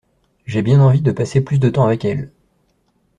J'ai 0.47 0.63
bien 0.63 0.81
envie 0.81 1.01
de 1.03 1.11
passer 1.11 1.41
plus 1.41 1.59
de 1.59 1.69
temps 1.69 1.85
avec 1.85 2.05
elle. 2.05 2.31